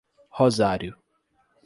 [0.39, 0.97] Rosário